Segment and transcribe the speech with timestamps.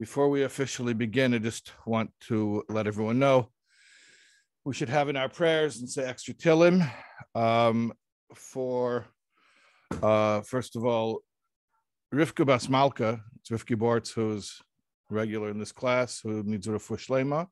[0.00, 3.50] Before we officially begin, I just want to let everyone know
[4.64, 6.90] we should have in our prayers and say extra tillim
[7.34, 7.92] um,
[8.34, 9.04] for,
[10.02, 11.20] uh, first of all,
[12.14, 14.62] Rivka Basmalka, it's Rivki Bortz, who's
[15.10, 17.46] regular in this class, who needs a refuah shlema,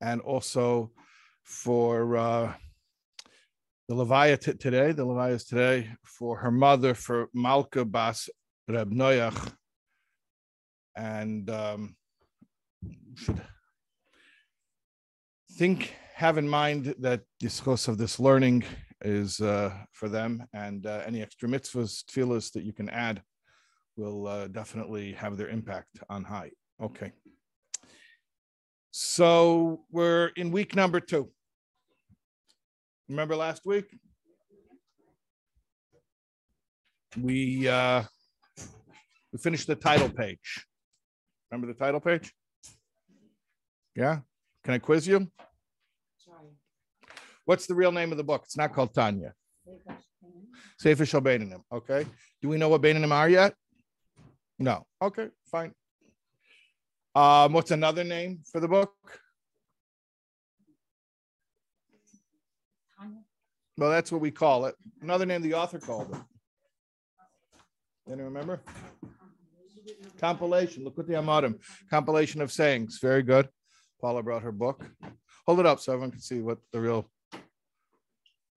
[0.00, 0.92] and also
[1.42, 2.54] for uh,
[3.86, 8.30] the Levaya t- today, the Levaya is today for her mother, for Malka Bas
[8.66, 9.52] Reb Noach,
[10.96, 11.96] and um,
[13.14, 13.40] should
[15.52, 18.64] think, have in mind that the source of this learning
[19.02, 23.22] is uh, for them, and uh, any extra mitzvahs, tefillahs that you can add
[23.96, 26.50] will uh, definitely have their impact on high.
[26.82, 27.12] Okay.
[28.90, 31.30] So we're in week number two.
[33.08, 33.86] Remember last week?
[37.18, 38.02] We uh,
[39.32, 40.65] we finished the title page.
[41.56, 42.34] Remember the title page?
[43.94, 44.18] Yeah.
[44.62, 45.26] Can I quiz you?
[47.46, 48.42] What's the real name of the book?
[48.44, 49.32] It's not called Tanya.
[50.78, 51.62] Sefer Shel Beinanim.
[51.72, 52.04] Okay.
[52.42, 53.54] Do we know what Beinanim are yet?
[54.58, 54.84] No.
[55.00, 55.28] Okay.
[55.50, 55.72] Fine.
[57.14, 58.92] Um, what's another name for the book?
[63.78, 64.74] Well, that's what we call it.
[65.00, 66.20] Another name the author called it.
[68.12, 68.60] Anyone remember?
[70.18, 70.84] Compilation.
[70.84, 71.58] Likutei Amarim.
[71.90, 72.98] Compilation of sayings.
[73.00, 73.48] Very good.
[74.00, 74.84] Paula brought her book.
[75.46, 77.10] Hold it up so everyone can see what the real.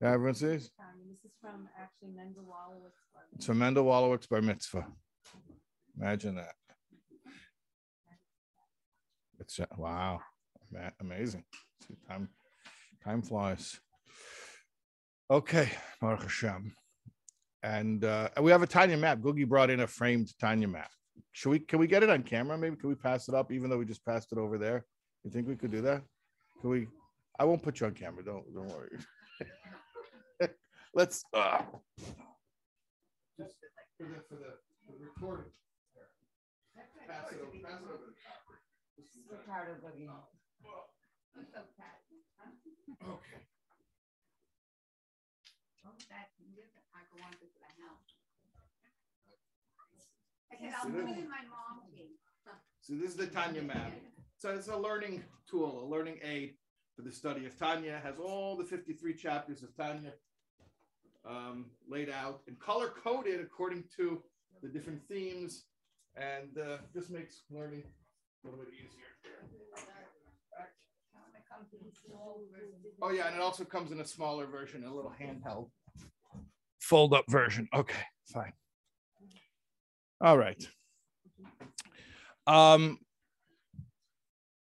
[0.02, 0.72] Yeah, everyone sees.
[1.08, 2.92] This is from actually Mendel Wallowitz.
[3.36, 4.88] It's from Mendel Wallowitz bar Mitzvah.
[6.00, 6.54] Imagine that.
[9.40, 10.20] It's wow,
[11.00, 11.44] amazing.
[11.88, 12.30] See, time,
[13.04, 13.80] time flies.
[15.32, 15.70] Okay,
[16.02, 16.74] Baruch Hashem.
[17.64, 19.20] And uh, we have a Tanya map.
[19.20, 20.90] Googie brought in a framed Tanya map.
[21.32, 21.60] Should we?
[21.60, 22.58] Can we get it on camera?
[22.58, 24.86] Maybe can we pass it up, even though we just passed it over there?
[25.24, 26.04] You think we could do that?
[26.62, 26.88] Can we?
[27.40, 28.24] I won't put you on camera.
[28.24, 28.98] Don't don't worry.
[30.94, 31.24] Let's.
[31.34, 31.62] Uh,
[33.38, 33.56] just
[33.98, 35.52] for the, for the, for the recording.
[37.08, 37.52] Pass it over.
[37.64, 38.14] Pass it over.
[39.30, 40.10] So proud of Boogie.
[43.04, 43.40] Okay.
[52.82, 53.94] So this is the Tanya map.
[54.38, 56.56] So it's a learning tool, a learning aid
[56.96, 57.96] for the study of Tanya.
[57.96, 60.14] It has all the 53 chapters of Tanya
[61.28, 64.22] um, laid out and color coded according to
[64.62, 65.66] the different themes,
[66.16, 67.84] and uh, this makes learning
[68.44, 68.90] a little bit easier.
[73.02, 75.70] Oh yeah, and it also comes in a smaller version, a little handheld
[76.80, 77.68] fold up version.
[77.76, 78.02] Okay,
[78.34, 78.54] fine.
[80.22, 80.68] All right.
[82.46, 82.98] Um,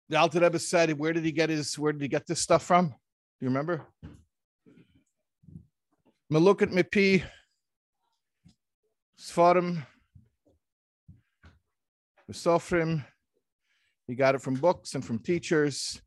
[0.08, 2.64] the Alter Rebbe said, where did he get his, where did he get this stuff
[2.64, 2.88] from?
[2.88, 2.94] Do
[3.40, 3.82] you remember?
[6.32, 7.22] Malukot Mipi,
[9.20, 9.86] Sfarim,
[12.32, 13.04] Sofrim.
[14.08, 16.00] He got it from books and from teachers.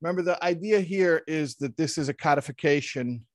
[0.00, 3.26] Remember, the idea here is that this is a codification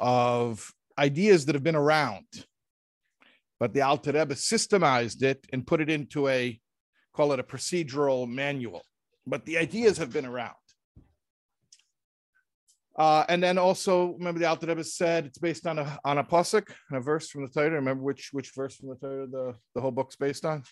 [0.00, 2.24] of ideas that have been around,
[3.60, 6.58] but the Alter Rebbe systemized it and put it into a,
[7.14, 8.82] call it a procedural manual.
[9.26, 10.54] But the ideas have been around.
[12.98, 16.24] Uh, and then also, remember the Alter Rebbe said it's based on a on a
[16.24, 17.70] pasuk, a verse from the Torah.
[17.70, 20.64] Remember which which verse from the Torah the, the whole book's based on?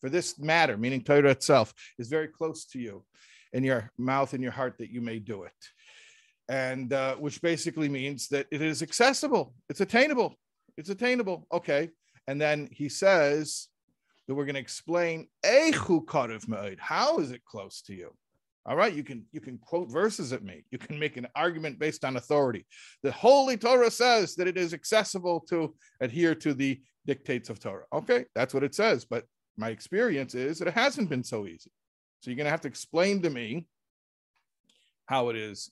[0.00, 3.04] For this matter, meaning Torah itself, is very close to you
[3.52, 5.52] in your mouth and your heart that you may do it.
[6.48, 10.36] And uh, which basically means that it is accessible, it's attainable,
[10.76, 11.46] it's attainable.
[11.52, 11.90] Okay.
[12.28, 13.68] And then he says
[14.26, 18.12] that we're going to explain how is it close to you?
[18.68, 20.64] All right, you can you can quote verses at me.
[20.72, 22.66] You can make an argument based on authority.
[23.04, 27.84] The Holy Torah says that it is accessible to adhere to the dictates of Torah.
[27.92, 29.04] Okay, that's what it says.
[29.04, 29.24] But
[29.56, 31.70] my experience is that it hasn't been so easy.
[32.20, 33.66] So you're going to have to explain to me
[35.06, 35.70] how it is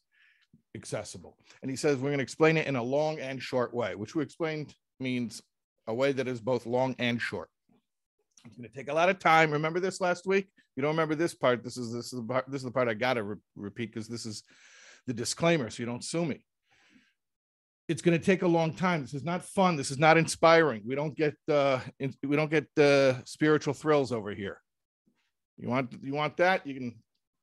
[0.74, 1.36] accessible.
[1.62, 4.14] And he says we're going to explain it in a long and short way, which
[4.14, 5.42] we explained means
[5.86, 7.48] a way that is both long and short.
[8.46, 9.50] It's going to take a lot of time.
[9.50, 10.48] Remember this last week?
[10.76, 11.62] You don't remember this part.
[11.62, 12.44] This is this is the part.
[12.48, 14.42] This is the part I got to re- repeat because this is
[15.06, 16.44] the disclaimer, so you don't sue me.
[17.88, 19.02] It's going to take a long time.
[19.02, 19.76] This is not fun.
[19.76, 20.82] This is not inspiring.
[20.86, 24.58] We don't get uh, in, we don't get uh, spiritual thrills over here.
[25.56, 26.66] You want you want that?
[26.66, 26.94] You can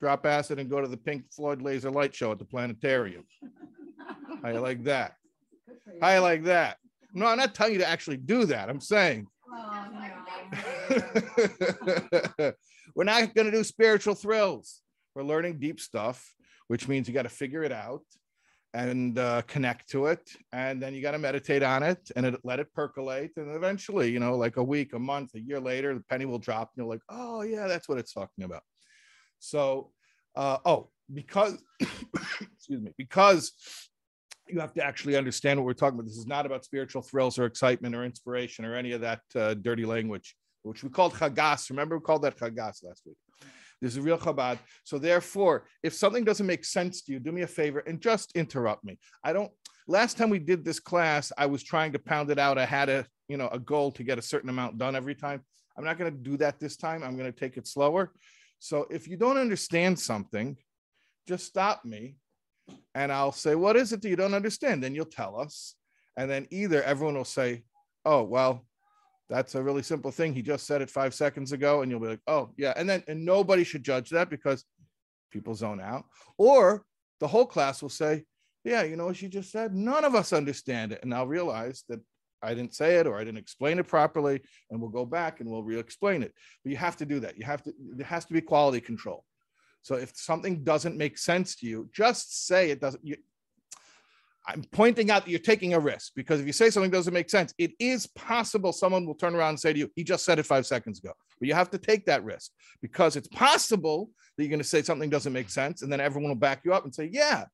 [0.01, 3.23] drop acid and go to the Pink Floyd laser light show at the planetarium.
[4.43, 5.13] How you like that?
[6.01, 6.77] How you like that?
[7.13, 8.69] No, I'm not telling you to actually do that.
[8.69, 9.85] I'm saying Oh,
[12.95, 14.81] we're not going to do spiritual thrills.
[15.15, 16.33] We're learning deep stuff,
[16.67, 18.03] which means you got to figure it out
[18.73, 20.21] and uh, connect to it.
[20.53, 23.31] And then you got to meditate on it and it, let it percolate.
[23.35, 26.39] And eventually, you know, like a week, a month, a year later, the penny will
[26.39, 26.71] drop.
[26.75, 28.63] And you're like, oh, yeah, that's what it's talking about.
[29.41, 29.91] So,
[30.35, 33.51] uh, oh, because, excuse me, because
[34.47, 36.07] you have to actually understand what we're talking about.
[36.07, 39.55] This is not about spiritual thrills or excitement or inspiration or any of that uh,
[39.55, 41.69] dirty language, which we called chagas.
[41.69, 43.17] Remember, we called that chagas last week.
[43.81, 44.59] This is real Chabad.
[44.83, 48.31] So therefore, if something doesn't make sense to you, do me a favor and just
[48.35, 48.99] interrupt me.
[49.23, 49.51] I don't.
[49.87, 52.59] Last time we did this class, I was trying to pound it out.
[52.59, 55.41] I had a you know a goal to get a certain amount done every time.
[55.75, 57.01] I'm not going to do that this time.
[57.01, 58.11] I'm going to take it slower.
[58.63, 60.55] So if you don't understand something,
[61.27, 62.17] just stop me
[62.93, 64.83] and I'll say, What is it that you don't understand?
[64.83, 65.75] Then you'll tell us.
[66.15, 67.63] And then either everyone will say,
[68.05, 68.63] Oh, well,
[69.31, 70.35] that's a really simple thing.
[70.35, 71.81] He just said it five seconds ago.
[71.81, 72.73] And you'll be like, Oh, yeah.
[72.75, 74.63] And then, and nobody should judge that because
[75.31, 76.05] people zone out.
[76.37, 76.85] Or
[77.19, 78.25] the whole class will say,
[78.63, 79.73] Yeah, you know what she just said?
[79.73, 80.99] None of us understand it.
[81.01, 81.99] And I'll realize that
[82.43, 84.41] I didn't say it or I didn't explain it properly.
[84.69, 86.33] And we'll go back and we'll re explain it.
[86.63, 87.37] But you have to do that.
[87.37, 89.23] You have to, there has to be quality control.
[89.83, 93.05] So if something doesn't make sense to you, just say it doesn't.
[93.05, 93.17] You,
[94.47, 97.29] I'm pointing out that you're taking a risk because if you say something doesn't make
[97.29, 100.39] sense, it is possible someone will turn around and say to you, he just said
[100.39, 101.13] it five seconds ago.
[101.39, 102.51] But you have to take that risk
[102.81, 105.83] because it's possible that you're going to say something doesn't make sense.
[105.83, 107.45] And then everyone will back you up and say, yeah,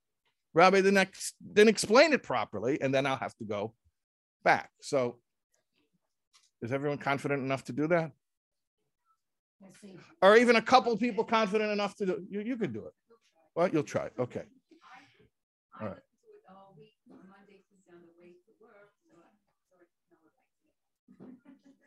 [0.53, 2.81] Rabbi the next didn't explain it properly.
[2.81, 3.73] And then I'll have to go
[4.43, 4.71] back.
[4.81, 5.17] So
[6.61, 8.11] is everyone confident enough to do that?
[10.21, 12.93] or even a couple of people confident enough to do you, you could do it.
[13.55, 14.09] Well, you'll try.
[14.19, 14.43] Okay.
[15.81, 15.97] All right.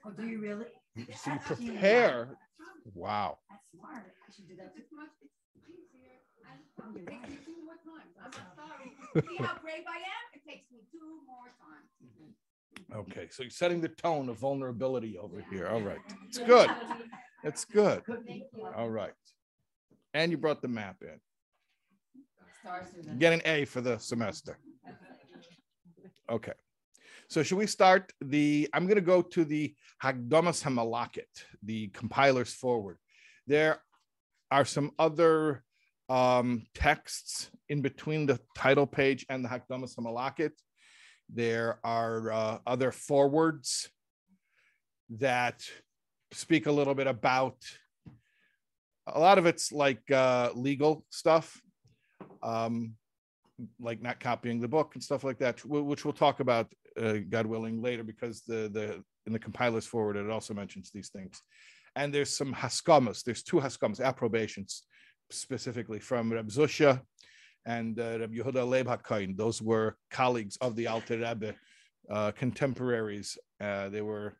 [0.04, 0.66] Oh, do you really?
[1.16, 2.36] So you prepare.
[2.94, 3.38] Wow.
[3.50, 4.04] That's smart.
[4.28, 4.74] I should do that.
[9.28, 10.24] See how brave I am?
[10.34, 13.06] It takes me two more times.
[13.08, 13.19] Okay.
[13.30, 15.68] So you're setting the tone of vulnerability over here.
[15.68, 16.00] All right.
[16.26, 16.70] It's good.
[17.44, 18.02] It's good.
[18.76, 19.12] All right.
[20.14, 21.20] And you brought the map in.
[23.18, 24.58] Get an A for the semester.
[26.28, 26.52] Okay.
[27.28, 32.52] So should we start the, I'm going to go to the Hagdomas Hamalakit, the compilers
[32.52, 32.98] forward.
[33.46, 33.80] There
[34.50, 35.62] are some other
[36.08, 40.50] um, texts in between the title page and the Hagdomas Hamalakit.
[41.32, 43.88] There are uh, other forwards
[45.10, 45.62] that
[46.32, 47.56] speak a little bit about
[49.06, 51.60] a lot of it's like uh, legal stuff,
[52.42, 52.94] um,
[53.78, 57.46] like not copying the book and stuff like that, which we'll talk about, uh, God
[57.46, 61.42] willing, later because the the in the compilers forward it also mentions these things,
[61.96, 63.22] and there's some haskamas.
[63.22, 64.82] There's two haskamas, approbations,
[65.30, 67.00] specifically from Reb Zusha
[67.66, 69.36] and uh, Reb Yehuda Leib HaKoyin.
[69.36, 71.54] Those were colleagues of the Alter Rebbe,
[72.10, 73.38] uh, contemporaries.
[73.60, 74.36] Uh, they were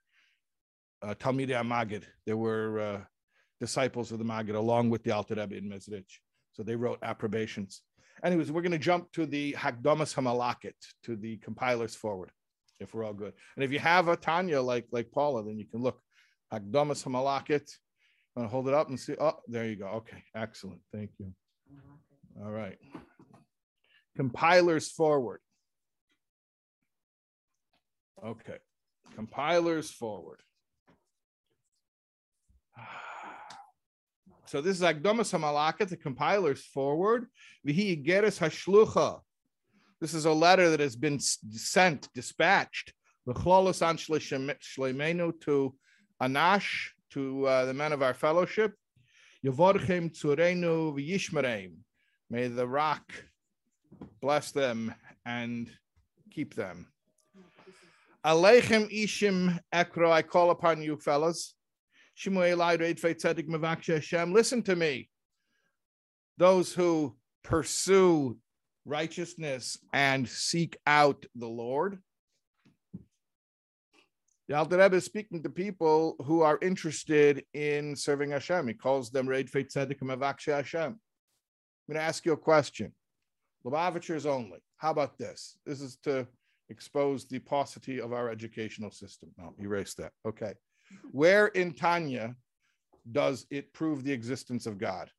[1.03, 2.05] uh, Talmidei Amagid.
[2.27, 3.01] There were uh,
[3.61, 6.19] disciples of the Magid along with the Alter Rebbe in Mezrich.
[6.53, 7.83] So they wrote approbations.
[8.25, 10.75] Anyways, we're going to jump to the Hagdomas Hamalakit,
[11.05, 12.31] to the compilers forward,
[12.79, 13.33] if we're all good.
[13.55, 16.01] And if you have a Tanya like like Paula, then you can look
[16.53, 17.71] Hagdomas Hamalakit.
[18.37, 19.17] I'm going to hold it up and see.
[19.19, 19.87] Oh, there you go.
[19.87, 20.81] Okay, excellent.
[20.93, 21.33] Thank you.
[22.43, 22.79] All right.
[24.17, 25.41] Compilers forward.
[28.25, 28.59] Okay.
[29.15, 30.41] Compilers forward.
[34.47, 37.27] So this is Agdomas Hamalaka, the compiler's forward.
[37.67, 39.21] Vihi Hashlucha.
[40.01, 42.93] This is a letter that has been sent, dispatched.
[43.27, 45.75] L'chlolos an shleimenu to
[46.21, 48.75] Anash, to uh, the men of our fellowship.
[49.45, 51.75] Yavorchem tzurenu v'yishmereim.
[52.29, 53.13] May the rock
[54.21, 54.95] bless them
[55.25, 55.71] and
[56.31, 56.87] keep them.
[58.25, 61.55] Aleichem ishim ekro, I call upon you fellas.
[64.33, 65.09] Listen to me.
[66.37, 68.37] Those who pursue
[68.85, 71.99] righteousness and seek out the Lord.
[74.49, 78.67] The Alter Rebbe is speaking to people who are interested in serving Hashem.
[78.69, 80.83] He calls them Reid Feit Tzedek Mavakshe Hashem.
[80.83, 80.99] I'm
[81.89, 82.93] going to ask you a question.
[83.65, 84.59] Lubavitchers only.
[84.77, 85.57] How about this?
[85.67, 86.27] This is to
[86.69, 89.31] expose the paucity of our educational system.
[89.37, 90.13] No, erase that.
[90.27, 90.55] Okay.
[91.13, 92.37] Where in Tanya
[93.11, 95.11] does it prove the existence of God?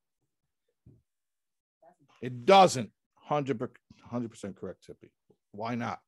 [2.21, 2.91] It doesn't.
[3.29, 3.69] 100%,
[4.11, 5.11] 100% correct, Tippy.
[5.51, 5.99] Why not?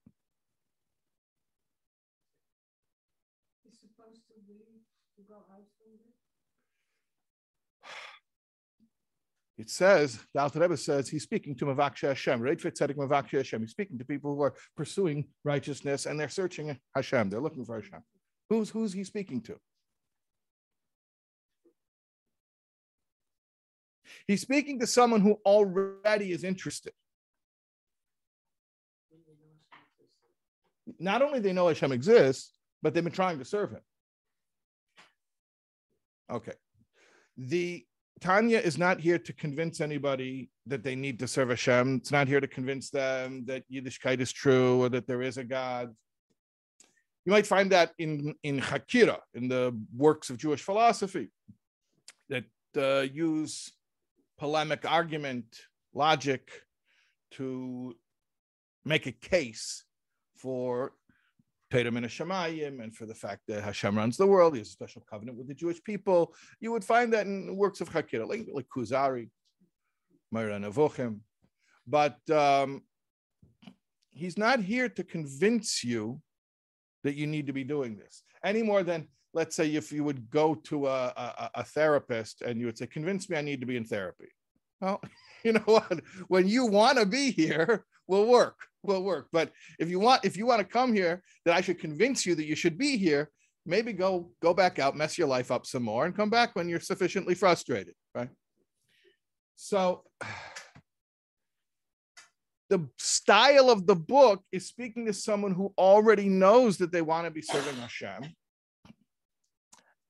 [3.84, 4.84] supposed to read
[5.16, 6.16] to go out from this?
[9.57, 12.57] It says, the Alter Rebbe says he's speaking to Mavaksha Hashem, right?
[12.57, 13.62] Tzedek Mavaksha Hashem.
[13.62, 17.29] He's speaking to people who are pursuing righteousness and they're searching Hashem.
[17.29, 18.03] They're looking for Hashem.
[18.50, 19.57] Who's who's he speaking to?
[24.27, 26.93] He's speaking to someone who already is interested.
[31.00, 33.81] Not only they know Hashem exists, but they've been trying to serve him.
[36.31, 36.53] Okay.
[37.38, 37.86] The
[38.22, 41.98] Tanya is not here to convince anybody that they need to serve Hashem.
[41.98, 45.43] It's not here to convince them that Yiddishkeit is true or that there is a
[45.43, 45.93] God.
[47.25, 51.29] You might find that in, in Hakira, in the works of Jewish philosophy,
[52.29, 52.46] that
[52.77, 53.72] uh, use
[54.38, 55.46] polemic argument,
[55.93, 56.50] logic
[57.32, 57.96] to
[58.86, 59.84] make a case
[60.36, 60.93] for
[61.74, 64.53] Tatum and Shemayim and for the fact that Hashem runs the world.
[64.53, 66.36] He has a special covenant with the Jewish people.
[66.60, 69.30] You would find that in works of Hakira, like, like Kuzari,
[70.32, 71.22] Nevuchim.
[71.88, 72.84] But um,
[74.12, 76.22] he's not here to convince you
[77.03, 80.30] that you need to be doing this any more than, let's say, if you would
[80.30, 83.65] go to a, a, a therapist and you would say, convince me I need to
[83.65, 84.30] be in therapy.
[84.80, 85.01] Well,
[85.44, 86.01] you know what?
[86.27, 89.28] When you want to be here, will work will work.
[89.32, 92.36] But if you want if you want to come here that i should convince you
[92.36, 93.30] that you should be here.
[93.66, 96.68] Maybe go go back out mess your life up some more and come back when
[96.68, 98.30] you're sufficiently frustrated right?
[99.56, 100.04] So
[102.70, 107.25] the style of the book is speaking to someone who already knows that they want
[107.25, 108.34] to be serving Hashem.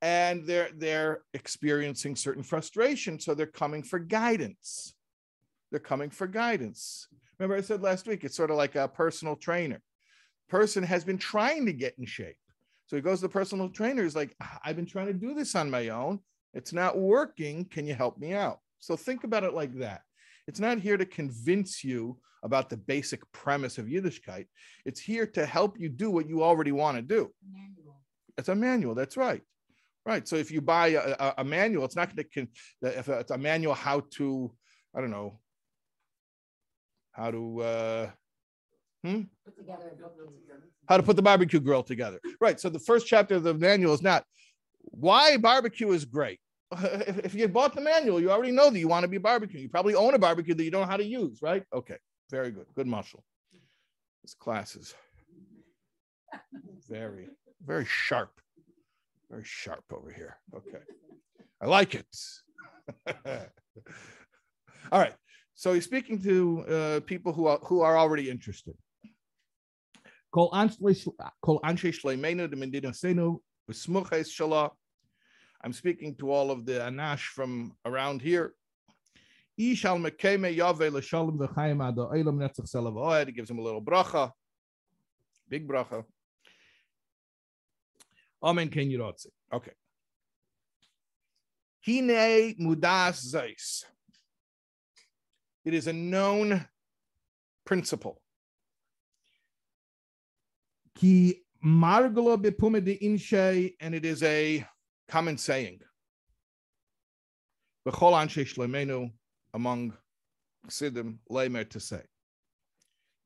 [0.02, 4.94] And they're they're experiencing certain frustration so they're coming for guidance.
[5.72, 7.08] They're coming for guidance
[7.40, 9.82] Remember, I said last week, it's sort of like a personal trainer.
[10.50, 12.38] Person has been trying to get in shape.
[12.86, 14.04] So he goes to the personal trainer.
[14.04, 16.20] He's like, I've been trying to do this on my own.
[16.54, 17.66] It's not working.
[17.66, 18.60] Can you help me out?
[18.80, 20.02] So think about it like that.
[20.48, 24.46] It's not here to convince you about the basic premise of Yiddishkeit.
[24.86, 27.32] It's here to help you do what you already want to do.
[27.52, 28.02] Manual.
[28.38, 28.94] It's a manual.
[28.94, 29.42] That's right.
[30.06, 30.28] Right.
[30.28, 32.48] So if you buy a, a, a manual, it's not going to,
[32.82, 34.54] if it's a manual how to,
[34.94, 35.40] I don't know,
[37.14, 38.10] how to uh,
[39.04, 39.22] hmm?
[40.90, 42.20] how to put the barbecue grill together.
[42.42, 42.60] Right.
[42.60, 44.26] So the first chapter of the manual is not
[44.82, 46.40] why barbecue is great.
[46.82, 49.60] If, if you bought the manual, you already know that you want to be barbecue.
[49.60, 51.64] You probably own a barbecue that you don't know how to use, right?
[51.72, 51.98] Okay,
[52.32, 52.66] very good.
[52.76, 53.24] Good muscle.
[54.24, 54.96] This class is
[56.90, 57.28] very,
[57.66, 58.32] very sharp.
[59.30, 60.38] Very sharp over here.
[60.56, 60.80] Okay.
[61.62, 62.06] I like it.
[64.92, 65.14] All right.
[65.56, 68.76] So he's speaking to uh, people who are who are already interested.
[70.36, 70.70] I'm
[75.72, 78.54] speaking to all of the Anash from around here.
[79.56, 80.50] He gives him a
[83.62, 84.32] little bracha,
[85.48, 86.04] big bracha.
[88.42, 88.70] Amen.
[88.70, 89.14] Ken.
[89.54, 89.72] Okay.
[91.86, 93.86] Hine mudas zeis.
[95.66, 96.66] It is a known
[97.66, 98.22] principle.
[100.96, 104.66] Ki margala bepume de inshe, and it is a
[105.08, 105.80] common saying.
[107.88, 109.12] B'chol anshe shlemenu,
[109.54, 109.94] among
[110.68, 112.02] Chassidim, leimer to say.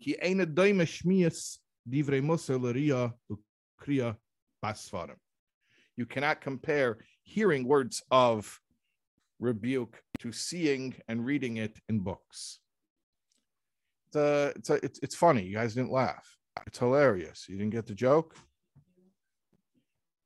[0.02, 1.58] Ki eine doime shmias
[1.90, 4.16] divrei musa l'ria ukriya
[4.64, 5.18] basfarim.
[5.96, 8.60] You cannot compare hearing words of
[9.40, 12.60] rebuke to seeing and reading it in books.
[14.08, 15.44] It's, a, it's, a, it's, it's funny.
[15.44, 16.28] You guys didn't laugh.
[16.66, 17.48] It's hilarious.
[17.48, 18.36] You didn't get the joke?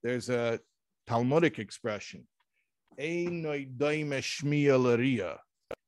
[0.04, 0.60] There's a
[1.08, 2.28] Talmudic expression.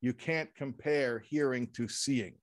[0.01, 2.35] You can't compare hearing to seeing.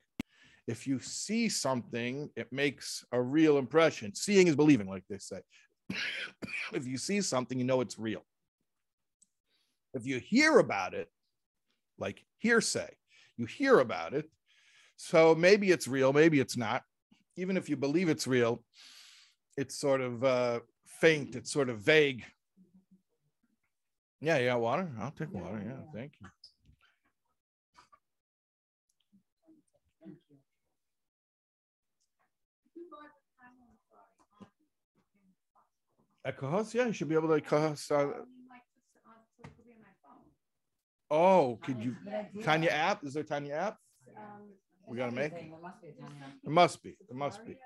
[0.67, 4.15] If you see something, it makes a real impression.
[4.15, 5.41] Seeing is believing, like they say.
[6.73, 8.23] if you see something, you know it's real.
[9.95, 11.11] If you hear about it,
[11.99, 12.91] like hearsay,
[13.37, 14.31] you hear about it.
[14.97, 16.83] So maybe it's real, maybe it's not.
[17.37, 18.63] Even if you believe it's real,
[19.57, 22.25] it's sort of uh, faint, it's sort of vague.
[24.21, 24.91] Yeah, yeah, water.
[25.01, 25.63] I'll take water.
[25.65, 26.27] Yeah, thank you.
[36.23, 37.91] At Kahos, yeah, you should be able to Kahos.
[37.91, 38.25] Uh,
[41.11, 41.97] Oh, could you
[42.43, 43.05] Tanya app?
[43.05, 43.77] Is there Tanya app?
[44.87, 45.51] We gotta make it.
[46.45, 46.91] It must be.
[47.09, 47.57] It must be.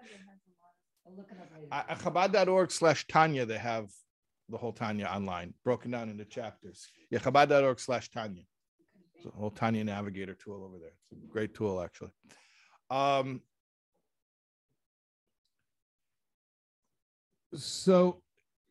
[1.70, 3.90] At Chabad.org slash Tanya, they have
[4.48, 6.86] the whole Tanya online, broken down into chapters.
[7.10, 8.42] Yeah, Chabad.org slash Tanya.
[9.16, 10.92] It's a whole Tanya Navigator tool over there.
[11.12, 12.10] It's a great tool, actually.
[12.90, 13.40] Um,
[17.56, 18.20] so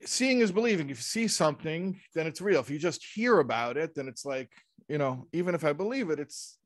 [0.06, 0.90] seeing is believing.
[0.90, 2.60] If you see something, then it's real.
[2.60, 4.52] If you just hear about it, then it's like,
[4.88, 6.58] you know, even if I believe it, it's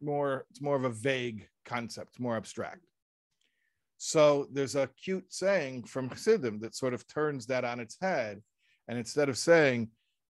[0.00, 2.84] more, it's more of a vague concept, more abstract.
[3.98, 8.42] So there's a cute saying from Chassidim that sort of turns that on its head.
[8.88, 9.90] And instead of saying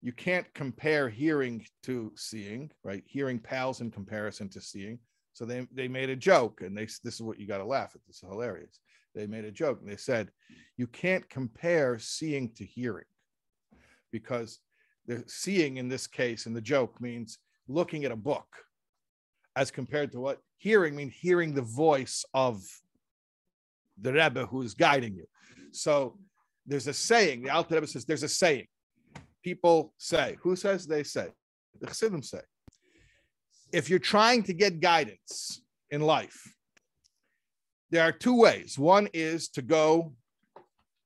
[0.00, 3.04] you can't compare hearing to seeing, right?
[3.06, 4.98] Hearing pales in comparison to seeing.
[5.32, 7.92] So they, they made a joke and they this is what you got to laugh
[7.94, 8.00] at.
[8.06, 8.80] This is hilarious.
[9.14, 10.30] They made a joke and they said,
[10.76, 13.04] you can't compare seeing to hearing
[14.10, 14.58] because
[15.06, 18.46] the seeing in this case in the joke means looking at a book
[19.56, 22.62] as compared to what hearing means hearing the voice of
[24.00, 25.26] the Rebbe who is guiding you.
[25.72, 26.18] So
[26.66, 28.66] there's a saying, the Alter Rebbe says, there's a saying.
[29.42, 31.28] People say, who says they say?
[31.80, 32.40] The Chassidim say.
[33.72, 36.54] If you're trying to get guidance in life,
[37.90, 38.78] there are two ways.
[38.78, 40.14] One is to go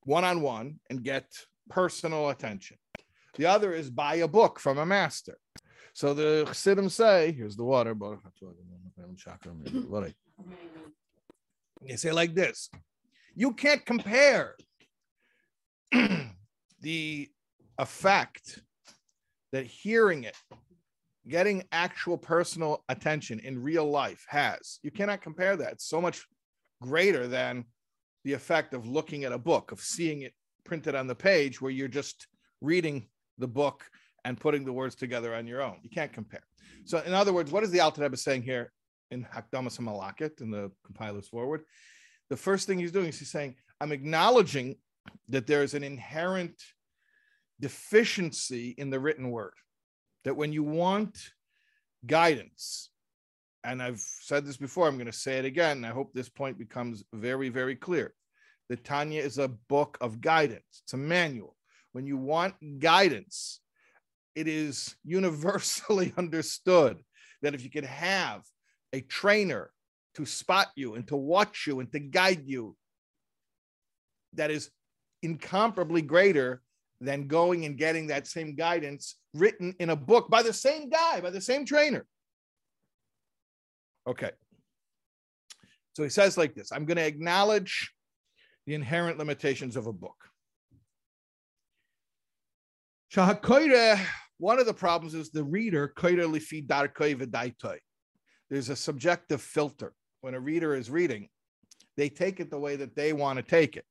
[0.04, 1.26] one on one and get
[1.68, 2.76] personal attention.
[3.36, 5.36] The other is buy a book from a master.
[5.92, 7.94] So the Chassidim say, here's the water.
[11.82, 12.70] They say like this
[13.34, 14.56] you can't compare
[16.80, 17.28] the
[17.78, 18.62] effect
[19.52, 20.36] that hearing it,
[21.28, 24.78] getting actual personal attention in real life has.
[24.82, 25.72] You cannot compare that.
[25.72, 26.24] It's so much
[26.80, 27.64] greater than
[28.24, 30.32] the effect of looking at a book, of seeing it
[30.64, 32.26] printed on the page where you're just
[32.60, 33.84] reading the book
[34.24, 35.78] and putting the words together on your own.
[35.82, 36.42] You can't compare.
[36.84, 38.72] So, in other words, what is the Alter Rebbe saying here
[39.10, 41.62] in Hakdamas Malakit in the compiler's forward?
[42.28, 44.76] The first thing he's doing is he's saying, I'm acknowledging
[45.28, 46.60] that there is an inherent
[47.60, 49.52] deficiency in the written word.
[50.26, 51.30] That when you want
[52.04, 52.90] guidance,
[53.62, 55.84] and I've said this before, I'm going to say it again.
[55.84, 58.12] I hope this point becomes very, very clear.
[58.68, 61.56] The Tanya is a book of guidance, it's a manual.
[61.92, 63.60] When you want guidance,
[64.34, 66.98] it is universally understood
[67.42, 68.42] that if you could have
[68.92, 69.70] a trainer
[70.16, 72.76] to spot you and to watch you and to guide you
[74.32, 74.70] that is
[75.22, 76.62] incomparably greater
[77.00, 81.20] than going and getting that same guidance written in a book by the same guy,
[81.20, 82.06] by the same trainer.
[84.06, 84.30] Okay.
[85.94, 87.92] So he says like this I'm going to acknowledge
[88.66, 90.16] the inherent limitations of a book.
[94.38, 95.92] One of the problems is the reader,
[98.50, 99.94] there's a subjective filter.
[100.20, 101.28] When a reader is reading,
[101.96, 103.84] they take it the way that they want to take it.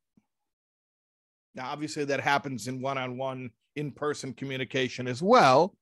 [1.56, 5.76] Now, obviously, that happens in one on one, in person communication as well,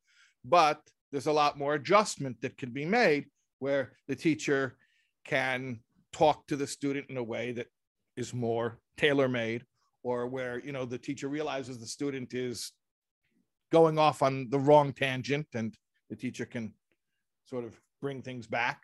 [0.46, 3.26] but there's a lot more adjustment that can be made
[3.60, 4.78] where the teacher
[5.26, 5.80] can
[6.12, 7.68] talk to the student in a way that
[8.18, 9.64] is more tailor made
[10.04, 12.72] or where you know the teacher realizes the student is
[13.72, 15.76] going off on the wrong tangent and
[16.10, 16.74] the teacher can
[17.46, 18.84] sort of bring things back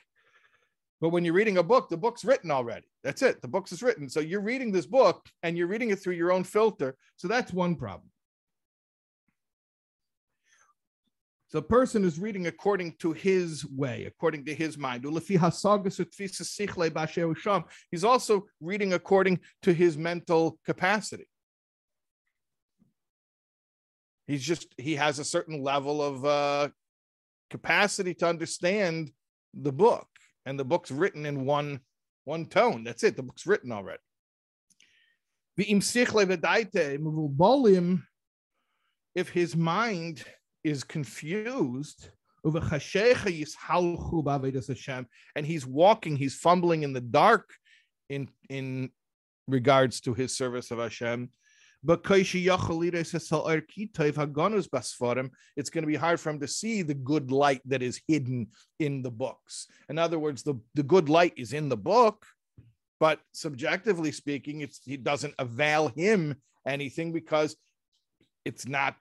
[1.01, 2.87] but when you're reading a book, the book's written already.
[3.03, 3.41] That's it.
[3.41, 4.09] The book is written.
[4.09, 6.95] So you're reading this book and you're reading it through your own filter.
[7.15, 8.09] So that's one problem.
[11.53, 15.03] A person is reading according to his way, according to his mind.
[17.91, 21.27] He's also reading according to his mental capacity.
[24.27, 26.69] He's just, he has a certain level of uh,
[27.49, 29.11] capacity to understand
[29.55, 30.07] the book
[30.45, 31.79] and the book's written in one
[32.25, 32.83] one tone.
[32.83, 33.15] That's it.
[33.15, 34.03] The book's written already.
[39.15, 40.23] If his mind
[40.63, 42.09] is confused,
[42.43, 42.59] over
[45.35, 47.49] and he's walking, he's fumbling in the dark
[48.09, 48.89] in in
[49.47, 51.29] regards to his service of Hashem,
[51.83, 52.03] But
[55.57, 58.47] it's going to be hard for him to see the good light that is hidden
[58.79, 59.67] in the books.
[59.89, 62.25] In other words, the, the good light is in the book,
[62.99, 66.35] but subjectively speaking, it's, it doesn't avail him
[66.67, 67.55] anything because
[68.45, 68.95] it's not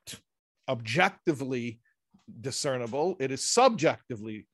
[0.69, 1.81] objectively
[2.41, 4.47] discernible, it is subjectively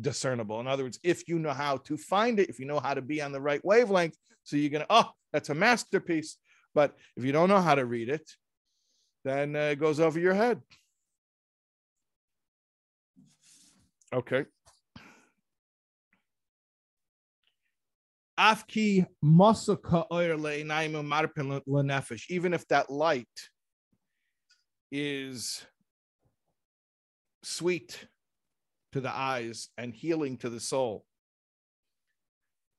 [0.00, 0.60] discernible.
[0.60, 3.02] In other words, if you know how to find it, if you know how to
[3.02, 6.36] be on the right wavelength, so you're going to, oh, that's a masterpiece.
[6.74, 8.30] But if you don't know how to read it,
[9.24, 10.60] then uh, it goes over your head.
[14.12, 14.44] Okay.
[18.38, 19.06] Afki
[22.28, 23.28] even if that light
[24.92, 25.64] is
[27.42, 28.06] sweet
[28.92, 31.06] to the eyes and healing to the soul.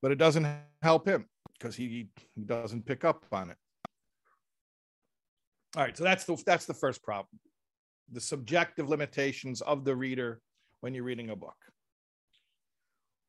[0.02, 0.48] But it doesn't
[0.82, 1.26] help him
[1.58, 2.10] because he,
[2.46, 3.58] doesn't pick up on it.
[5.76, 7.40] All right, so that's the that's the first problem.
[8.12, 10.40] The subjective limitations of the reader
[10.82, 11.56] when you're reading a book.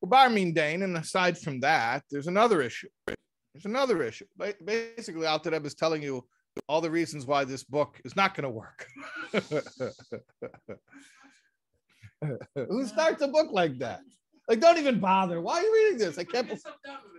[0.03, 2.89] Well, Bar Dane, and aside from that, there's another issue.
[3.07, 4.27] There's another issue.
[4.63, 6.27] Basically, Alter Rebbe is telling you
[6.69, 8.87] all the reasons why this book is not going to work.
[12.55, 14.01] Who starts a book like that?
[14.49, 15.41] Like, don't even bother.
[15.41, 16.19] Why are you reading this?
[16.19, 16.53] I can't.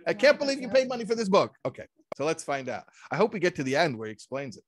[0.06, 1.52] I can't believe you paid money for this book.
[1.64, 2.84] Okay, so let's find out.
[3.10, 4.62] I hope we get to the end where he explains it.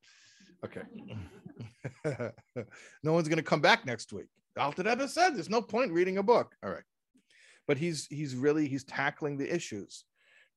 [0.65, 0.83] Okay.
[3.05, 4.27] no one's going to come back next week.
[4.59, 6.57] Alter Rebbe said there's no point reading a book.
[6.65, 6.83] All right,
[7.69, 10.05] but he's he's really he's tackling the issues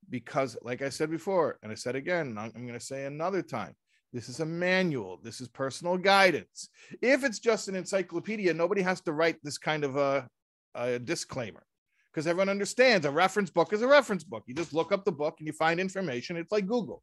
[0.09, 3.43] because, like I said before, and I said again, I'm, I'm going to say another
[3.43, 3.75] time.
[4.13, 5.19] This is a manual.
[5.23, 6.69] This is personal guidance.
[7.01, 10.27] If it's just an encyclopedia, nobody has to write this kind of a,
[10.75, 11.63] a disclaimer
[12.11, 14.43] because everyone understands a reference book is a reference book.
[14.47, 16.35] You just look up the book and you find information.
[16.35, 17.01] It's like Google.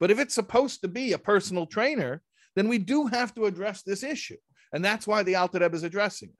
[0.00, 2.22] But if it's supposed to be a personal trainer,
[2.56, 4.36] then we do have to address this issue.
[4.72, 6.36] And that's why the Alter Rebbe is addressing it.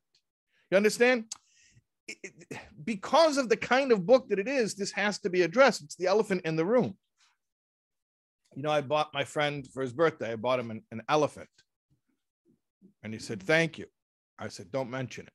[0.71, 1.25] You understand?
[2.85, 5.83] because of the kind of book that it is, this has to be addressed.
[5.83, 6.97] It's the elephant in the room.
[8.59, 11.49] You know, I bought my friend for his birthday, I bought him an, an elephant.
[13.05, 13.87] And he said, Thank you.
[14.37, 15.33] I said, Don't mention it.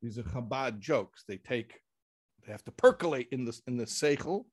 [0.00, 1.24] These are Chabad jokes.
[1.28, 1.80] They take,
[2.46, 4.46] they have to percolate in the in the seichel,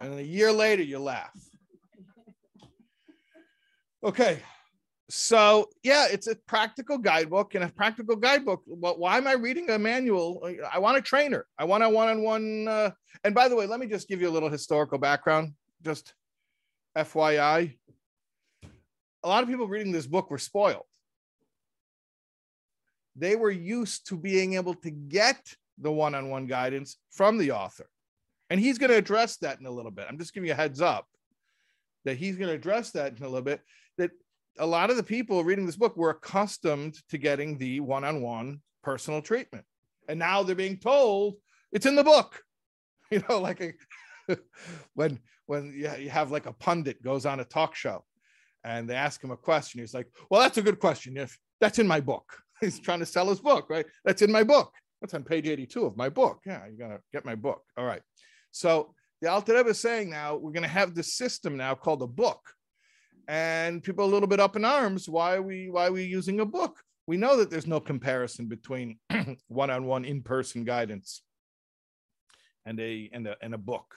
[0.00, 1.30] and a year later you laugh.
[4.02, 4.42] Okay,
[5.10, 8.62] so yeah, it's a practical guidebook and a practical guidebook.
[8.66, 10.48] Well, why am I reading a manual?
[10.72, 11.46] I want a trainer.
[11.58, 12.68] I want a one-on-one.
[12.68, 12.90] Uh,
[13.22, 15.52] and by the way, let me just give you a little historical background.
[15.82, 16.14] Just
[16.96, 17.76] FYI,
[19.22, 20.84] a lot of people reading this book were spoiled.
[23.16, 27.88] They were used to being able to get the one-on-one guidance from the author,
[28.50, 30.06] and he's going to address that in a little bit.
[30.08, 31.06] I'm just giving you a heads up
[32.04, 33.60] that he's going to address that in a little bit.
[33.98, 34.10] That
[34.58, 39.22] a lot of the people reading this book were accustomed to getting the one-on-one personal
[39.22, 39.64] treatment,
[40.08, 41.34] and now they're being told
[41.72, 42.40] it's in the book.
[43.10, 44.36] You know, like a,
[44.94, 48.02] when when you have like a pundit goes on a talk show,
[48.64, 51.18] and they ask him a question, he's like, "Well, that's a good question.
[51.18, 52.24] If that's in my book."
[52.60, 53.84] He's trying to sell his book, right?
[54.06, 54.72] That's in my book.
[55.00, 56.40] That's on page 82 of my book.
[56.46, 57.62] Yeah, you gotta get my book.
[57.76, 58.00] All right.
[58.52, 62.40] So the Alter is saying now we're to have this system now called a book,
[63.28, 65.08] and people are a little bit up in arms.
[65.08, 66.82] Why are we why are we using a book?
[67.06, 68.98] We know that there's no comparison between
[69.48, 71.22] one-on-one in-person guidance
[72.64, 73.94] and a and a and a book.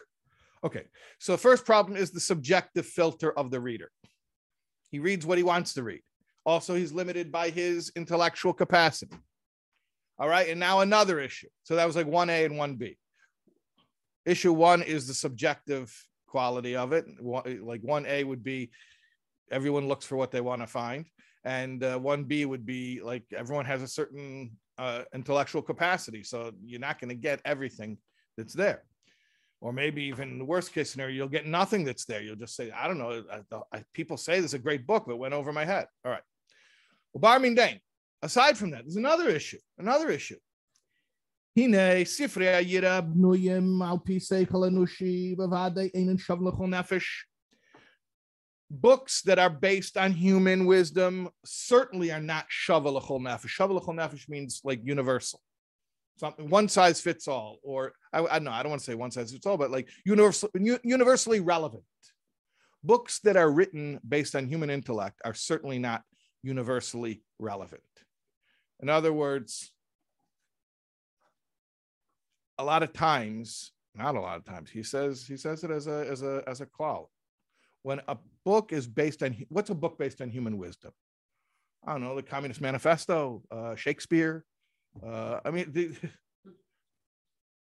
[0.63, 0.85] Okay,
[1.19, 3.91] so the first problem is the subjective filter of the reader.
[4.89, 6.01] He reads what he wants to read.
[6.45, 9.17] Also, he's limited by his intellectual capacity.
[10.17, 11.49] All right, and now another issue.
[11.63, 12.97] So that was like 1A and 1B.
[14.25, 15.93] Issue one is the subjective
[16.27, 17.05] quality of it.
[17.21, 18.71] Like 1A would be
[19.50, 21.06] everyone looks for what they want to find.
[21.44, 26.22] And uh, 1B would be like everyone has a certain uh, intellectual capacity.
[26.22, 27.98] So you're not going to get everything
[28.36, 28.84] that's there.
[29.60, 32.20] Or maybe even the worst case scenario, you'll get nothing that's there.
[32.20, 33.22] You'll just say, I don't know.
[33.30, 35.86] I, I, people say this is a great book, but went over my head.
[36.04, 36.22] All right.
[37.12, 37.80] Well, Bar Dane,
[38.22, 39.58] aside from that, there's another issue.
[39.78, 40.38] Another issue.
[41.56, 47.26] הנה ספרי היראה בנויים על פי שכל אנושי בוודאי אינן שווה לכל נפש.
[48.69, 53.59] Books that are based on human wisdom certainly are not shava l'chol nefesh.
[53.59, 55.41] L'chol nefesh means like universal,
[56.17, 59.11] something one size fits all, or I, I know I don't want to say one
[59.11, 60.49] size fits all, but like universal,
[60.83, 61.83] universally relevant.
[62.83, 66.03] Books that are written based on human intellect are certainly not
[66.43, 67.81] universally relevant.
[68.81, 69.71] In other words,
[72.57, 75.87] a lot of times, not a lot of times, he says he says it as
[75.87, 77.07] a as a as a cloud.
[77.83, 80.91] When a book is based on what's a book based on human wisdom?
[81.85, 84.43] I don't know, the Communist Manifesto, uh, Shakespeare.
[85.05, 85.95] Uh, I mean, the,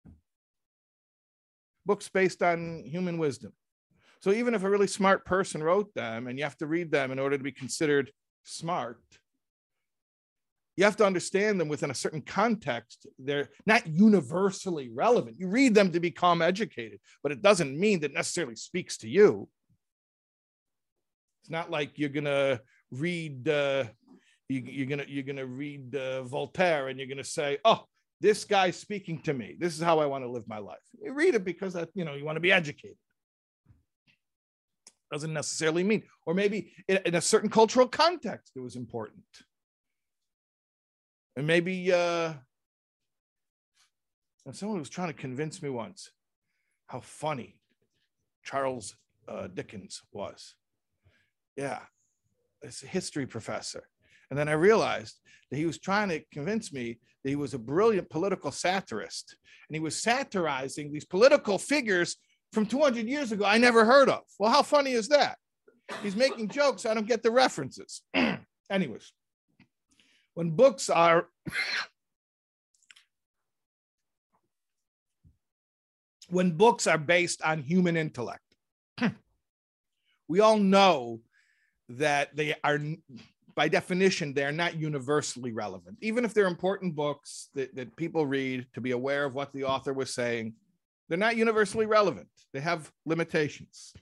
[1.86, 3.52] books based on human wisdom.
[4.20, 7.10] So even if a really smart person wrote them, and you have to read them
[7.10, 8.10] in order to be considered
[8.44, 9.00] smart,
[10.76, 13.06] you have to understand them within a certain context.
[13.18, 15.38] They're not universally relevant.
[15.38, 19.48] You read them to become educated, but it doesn't mean that necessarily speaks to you.
[21.40, 23.84] It's not like you're gonna read uh,
[24.48, 27.84] you, are gonna you're gonna read uh, Voltaire and you're gonna say, "Oh,
[28.20, 29.56] this guy's speaking to me.
[29.58, 30.78] This is how I want to live my life.
[31.02, 32.96] You read it because that, you know, you want to be educated.
[35.10, 39.24] Doesn't necessarily mean, or maybe in, in a certain cultural context, it was important.
[41.36, 42.34] And maybe uh,
[44.46, 46.10] and someone was trying to convince me once
[46.86, 47.58] how funny
[48.44, 48.94] Charles
[49.28, 50.54] uh, Dickens was.
[51.56, 51.80] Yeah,
[52.62, 53.84] it's a history professor.
[54.30, 55.18] And then I realized
[55.50, 59.36] that he was trying to convince me that he was a brilliant political satirist.
[59.68, 62.16] And he was satirizing these political figures
[62.52, 64.22] from 200 years ago I never heard of.
[64.38, 65.36] Well, how funny is that?
[66.02, 66.86] He's making jokes.
[66.86, 68.02] I don't get the references.
[68.70, 69.12] Anyways,
[70.34, 71.26] when books are
[76.30, 78.44] when books are based on human intellect,
[80.28, 81.20] we all know
[81.90, 82.78] that they are
[83.54, 85.98] by definition, they're not universally relevant.
[86.00, 89.64] Even if they're important books that, that people read to be aware of what the
[89.64, 90.54] author was saying,
[91.08, 92.28] they're not universally relevant.
[92.52, 93.92] They have limitations.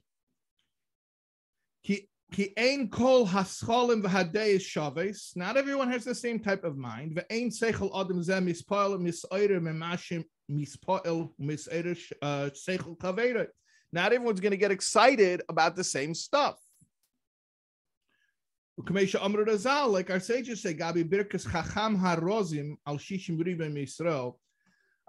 [5.35, 7.19] Not everyone has the same type of mind.
[12.23, 12.51] Uh,
[13.93, 16.59] not everyone's going to get excited about the same stuff.
[18.79, 24.37] Like our sages say, Gabi Birkas Chacham Harozim al Shishim Ribim Yisrael.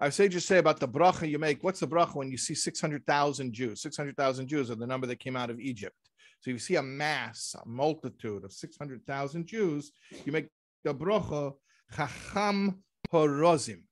[0.00, 1.62] Our sages say about the bracha you make.
[1.62, 3.80] What's the bracha when you see 600,000 Jews?
[3.82, 5.94] 600,000 Jews are the number that came out of Egypt.
[6.40, 9.92] So you see a mass, a multitude of 600,000 Jews,
[10.24, 10.48] you make
[10.82, 11.52] the bracha
[11.94, 13.82] Chacham Harozim.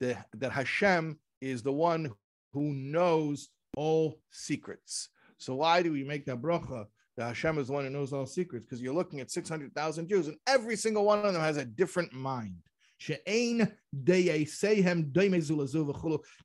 [0.00, 2.12] That Hashem is the one
[2.52, 5.08] who knows all secrets.
[5.38, 6.86] So why do we make that bracha?
[7.18, 10.36] Hashem is the one who knows all secrets because you're looking at 600,000 Jews and
[10.46, 12.56] every single one of them has a different mind.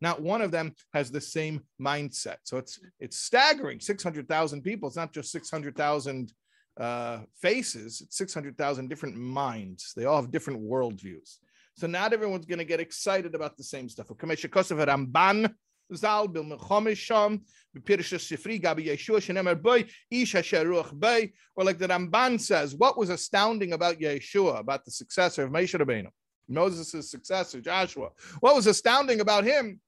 [0.01, 2.38] Not one of them has the same mindset.
[2.43, 3.79] So it's it's staggering.
[3.79, 4.88] 600,000 people.
[4.88, 6.34] It's not just 600,000
[6.79, 8.01] uh, faces.
[8.01, 9.93] It's 600,000 different minds.
[9.95, 11.38] They all have different worldviews.
[11.75, 14.10] So not everyone's going to get excited about the same stuff.
[15.95, 17.41] Zal bil mechomish sham
[17.75, 21.32] b'pirish sifri gabi Yeshua shenemer boy ish asher ruach boy.
[21.56, 25.80] Or like the Ramban says, what was astounding about Yeshua, about the successor of Moshe
[25.80, 26.10] Rabbeinu,
[26.47, 28.10] Moses' successor, Joshua?
[28.39, 29.80] What was astounding about him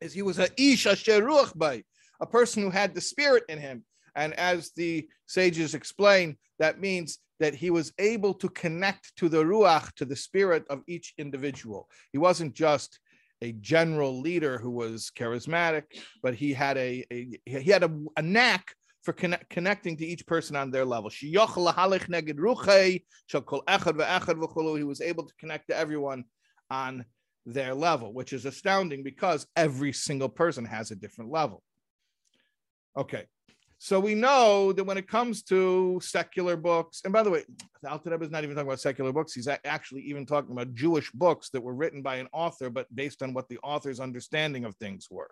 [0.00, 1.84] is he was a ish asher ruach boy,
[2.20, 3.84] a person who had the spirit in him.
[4.14, 9.44] And as the sages explain, that means that he was able to connect to the
[9.44, 11.88] ruach, to the spirit of each individual.
[12.10, 12.98] He wasn't just
[13.42, 15.84] a general leader who was charismatic,
[16.22, 20.26] but he had a, a he had a, a knack for connect, connecting to each
[20.26, 21.10] person on their level.
[21.10, 21.32] He
[24.84, 26.24] was able to connect to everyone
[26.70, 27.04] on
[27.46, 31.62] their level, which is astounding because every single person has a different level.
[32.96, 33.26] Okay,
[33.78, 37.44] so we know that when it comes to secular books, and by the way,
[37.88, 39.32] Alter Rebbe is not even talking about secular books.
[39.32, 43.22] He's actually even talking about Jewish books that were written by an author, but based
[43.22, 45.30] on what the author's understanding of things were.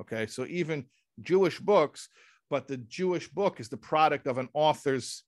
[0.00, 0.86] Okay, so even
[1.20, 2.08] Jewish books,
[2.48, 5.24] but the Jewish book is the product of an author's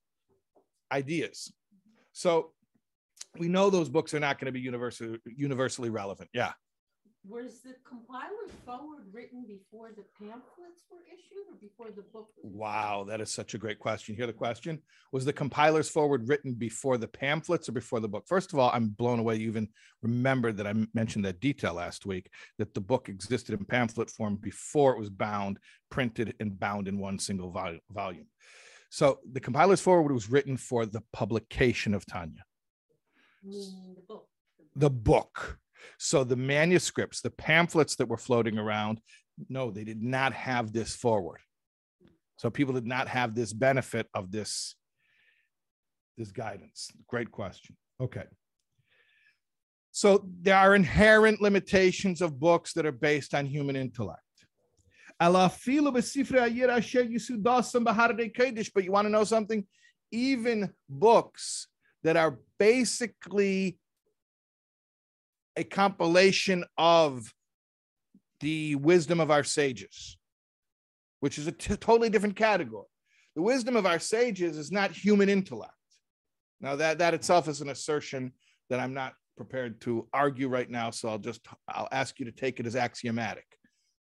[0.91, 1.51] ideas.
[2.13, 2.51] So
[3.37, 6.29] we know those books are not going to be universally universally relevant.
[6.33, 6.53] Yeah.
[7.27, 12.29] Was the compiler forward written before the pamphlets were issued or before the book?
[12.43, 14.15] Wow, that is such a great question.
[14.15, 14.79] Hear the question?
[15.11, 18.25] Was the compiler's forward written before the pamphlets or before the book?
[18.27, 19.37] First of all, I'm blown away.
[19.37, 19.69] You even
[20.03, 24.35] remembered that I mentioned that detail last week that the book existed in pamphlet form
[24.35, 25.57] before it was bound,
[25.89, 27.49] printed, and bound in one single
[27.89, 28.27] volume.
[28.91, 32.43] So the compiler's forward was written for the publication of Tanya.
[33.43, 34.27] The book.
[34.75, 35.59] The book
[35.97, 38.99] so the manuscripts, the pamphlets that were floating around,
[39.49, 41.39] no, they did not have this forward.
[42.37, 44.75] So people did not have this benefit of this,
[46.17, 46.91] this guidance.
[47.07, 47.77] Great question.
[48.01, 48.25] Okay.
[49.91, 54.21] So there are inherent limitations of books that are based on human intellect.
[55.17, 55.81] But you
[58.91, 59.65] want to know something?
[60.11, 61.67] Even books
[62.03, 63.79] that are basically
[65.57, 67.33] a compilation of
[68.39, 70.17] the wisdom of our sages,
[71.19, 72.87] which is a t- totally different category.
[73.35, 75.71] The wisdom of our sages is not human intellect.
[76.61, 78.33] Now that that itself is an assertion
[78.69, 82.31] that I'm not prepared to argue right now, so I'll just I'll ask you to
[82.31, 83.45] take it as axiomatic.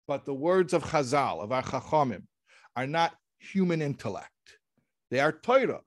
[0.07, 2.25] But the words of Chazal of our Chachamim
[2.77, 4.31] are not human intellect;
[5.11, 5.81] they are Torah,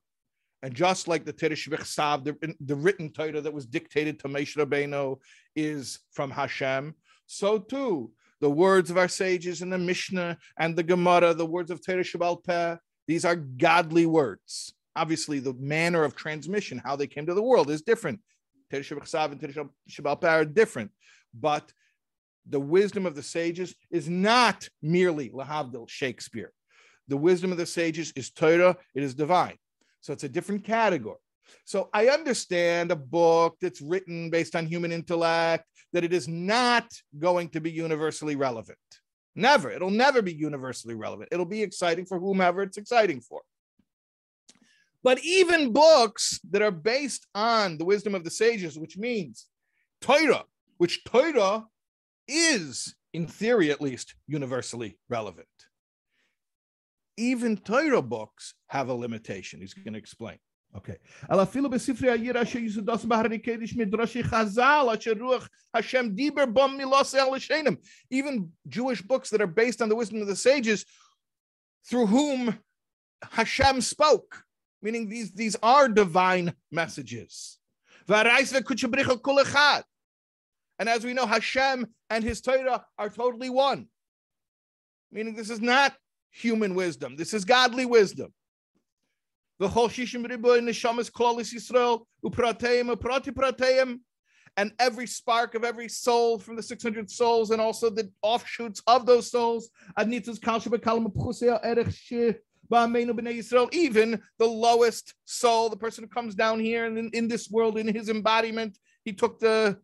[0.68, 4.58] And just like the Teresh Bechsav, the, the written Torah that was dictated to Moshe
[4.58, 5.18] Rabbeinu
[5.56, 6.94] is from Hashem,
[7.26, 11.72] so too the words of our sages in the Mishnah and the Gemara, the words
[11.72, 12.76] of Teresh Shabbal Peh,
[13.08, 14.74] these are godly words.
[14.94, 18.20] Obviously, the manner of transmission, how they came to the world, is different.
[18.70, 20.92] Teresh Bechsav and Teresh Shabbal Peh are different,
[21.34, 21.72] but
[22.46, 26.52] the wisdom of the sages is not merely Lahavdil Shakespeare.
[27.08, 29.58] The wisdom of the sages is Torah, it is divine.
[30.08, 31.18] So it's a different category.
[31.66, 36.86] So I understand a book that's written based on human intellect, that it is not
[37.20, 38.78] going to be universally relevant.
[39.36, 39.70] Never.
[39.70, 41.28] It'll never be universally relevant.
[41.34, 43.42] It'll be exciting for whomever it's exciting for.
[45.04, 49.48] But even books that are based on the wisdom of the sages, which means
[50.00, 50.46] Torah,
[50.78, 51.66] which Torah
[52.30, 55.50] is, in theory at least, universally relevant
[57.17, 59.61] Even Torah books have a limitation.
[59.61, 60.39] He's going to explain.
[60.75, 60.97] Okay.
[61.31, 66.77] אלא אפילו בספרי העיר אשר יסודוס בהרי קדיש מדרשי חז"ל אשר רוח השם דיבר בום
[66.77, 67.75] מילוסי על לשנם.
[68.15, 70.87] Even Jewish books that are based on the wisdom of the sages
[71.85, 72.59] through whom
[73.23, 74.45] Hashem spoke,
[74.81, 77.59] meaning these, these are divine messages.
[78.09, 78.29] And
[80.89, 83.87] as we know, Hashem and his Torah are totally one.
[85.13, 85.95] Meaning this is not
[86.32, 87.16] human wisdom.
[87.16, 88.34] This is godly wisdom.
[94.60, 99.06] And every spark of every soul from the 600 souls and also the offshoots of
[99.06, 99.70] those souls.
[103.72, 107.78] Even the lowest soul, the person who comes down here and in, in this world,
[107.78, 109.78] in his embodiment, he took the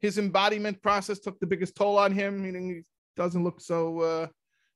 [0.00, 2.82] his embodiment process took the biggest toll on him, meaning he
[3.16, 4.26] doesn't look so uh,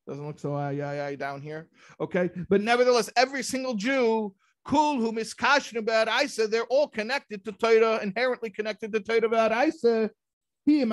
[0.06, 1.68] doesn't look so uh, yeah, yeah, down here.
[2.00, 2.30] Okay.
[2.48, 8.00] But nevertheless, every single Jew, Kul who miskashna about Isa, they're all connected to Torah,
[8.02, 10.10] inherently connected to Torah about Isa.
[10.68, 10.90] And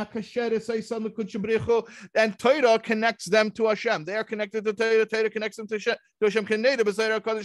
[2.38, 4.06] Torah connects them to Hashem.
[4.06, 5.06] They are connected to Torah.
[5.06, 5.96] Torah connects them to Hashem.
[6.20, 6.46] To Hashem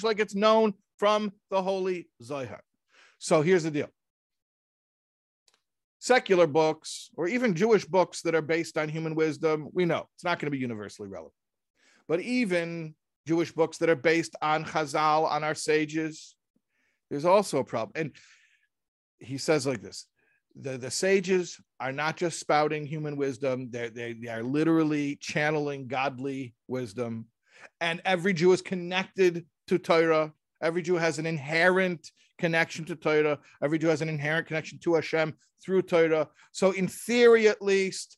[0.03, 2.61] like it's known from the holy Zohar.
[3.19, 3.89] So here's the deal
[6.01, 10.25] secular books or even Jewish books that are based on human wisdom, we know it's
[10.25, 11.35] not going to be universally relevant.
[12.09, 12.95] But even
[13.27, 16.35] Jewish books that are based on Chazal, on our sages,
[17.11, 17.93] there's also a problem.
[17.95, 18.13] And
[19.19, 20.07] he says like this
[20.61, 25.87] the, the sages are not just spouting human wisdom, they're, they, they are literally channeling
[25.87, 27.27] godly wisdom.
[27.81, 30.33] And every Jew is connected to Torah.
[30.61, 33.39] Every Jew has an inherent connection to Torah.
[33.63, 36.29] Every Jew has an inherent connection to Hashem through Torah.
[36.53, 38.17] So, in theory, at least,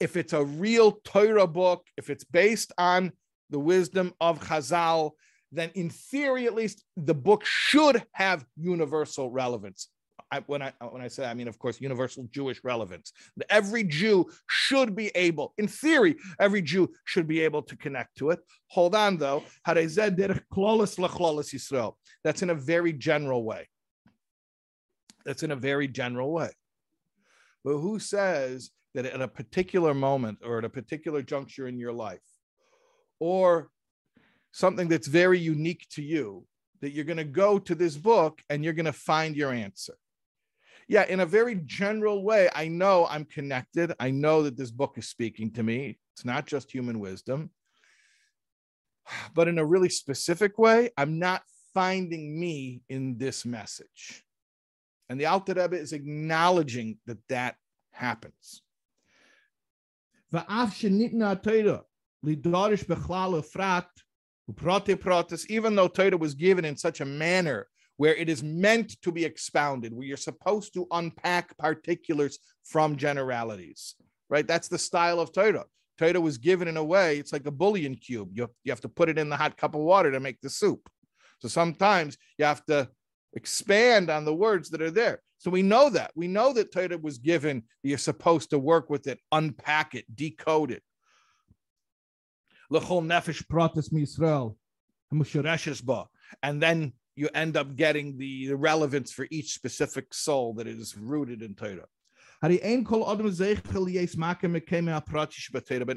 [0.00, 3.12] if it's a real Torah book, if it's based on
[3.50, 5.12] the wisdom of Chazal,
[5.52, 9.88] then in theory, at least, the book should have universal relevance.
[10.30, 13.12] I, when I when I say I mean, of course, universal Jewish relevance.
[13.48, 18.30] Every Jew should be able, in theory, every Jew should be able to connect to
[18.30, 18.40] it.
[18.66, 19.42] Hold on, though.
[22.24, 23.68] That's in a very general way.
[25.24, 26.50] That's in a very general way.
[27.64, 31.92] But who says that at a particular moment or at a particular juncture in your
[31.92, 32.20] life,
[33.20, 33.70] or
[34.52, 36.46] something that's very unique to you
[36.80, 39.94] that you're going to go to this book and you're going to find your answer.
[40.86, 43.92] Yeah, in a very general way, I know I'm connected.
[44.00, 45.98] I know that this book is speaking to me.
[46.14, 47.50] It's not just human wisdom.
[49.34, 51.42] But in a really specific way, I'm not
[51.74, 54.24] finding me in this message.
[55.08, 57.56] And the Alter Rebbe is acknowledging that that
[57.90, 58.62] happens
[62.24, 63.80] bechlal
[65.50, 69.24] even though Torah was given in such a manner where it is meant to be
[69.24, 73.96] expounded, where you're supposed to unpack particulars from generalities,
[74.30, 74.46] right?
[74.46, 75.64] That's the style of Torah.
[75.98, 78.30] Torah was given in a way, it's like a bouillon cube.
[78.32, 80.48] You, you have to put it in the hot cup of water to make the
[80.48, 80.88] soup.
[81.40, 82.88] So sometimes you have to
[83.34, 85.20] expand on the words that are there.
[85.38, 86.12] So we know that.
[86.14, 90.70] We know that Torah was given, you're supposed to work with it, unpack it, decode
[90.70, 90.82] it
[92.72, 93.90] lechol nefesh pratis
[95.84, 96.04] ba,
[96.42, 101.42] and then you end up getting the relevance for each specific soul that is rooted
[101.42, 101.86] in Torah.
[102.40, 102.52] But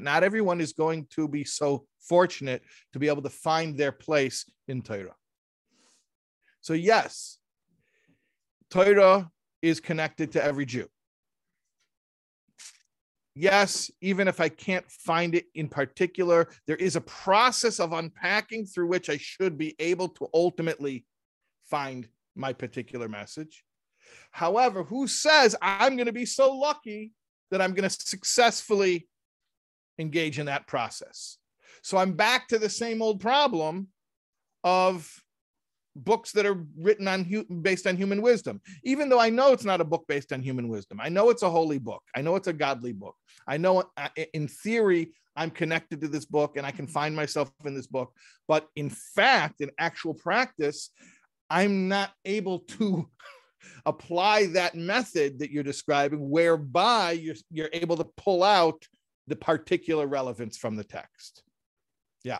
[0.02, 2.64] not everyone is going to be so fortunate
[2.94, 5.14] to be able to find their place in Torah.
[6.62, 7.38] So, yes,
[8.72, 9.30] Torah
[9.62, 10.88] is connected to every Jew
[13.36, 18.66] yes, even if I can't find it in particular, there is a process of unpacking
[18.66, 21.06] through which I should be able to ultimately
[21.70, 23.64] find my particular message.
[24.32, 27.12] However, who says I'm going to be so lucky
[27.50, 29.08] that I'm going to successfully
[29.98, 31.38] engage in that process?
[31.84, 33.88] So I'm back to the same old problem
[34.64, 35.21] of
[35.96, 37.24] books that are written on
[37.62, 38.62] based on human wisdom.
[38.84, 41.44] Even though i know it's not a book based on human wisdom i know it's
[41.44, 42.04] a holy book.
[42.16, 43.16] I know it's a godly book.
[43.48, 47.52] I know uh, in theory i'm connected to this book and i can find myself
[47.66, 48.14] in this book.
[48.48, 50.92] But in fact in actual practice
[51.50, 53.10] i'm not able to
[53.86, 58.88] apply that method that you're describing whereby you're, you're able to pull out
[59.28, 61.44] the particular relevance from the text.
[62.24, 62.40] Yeah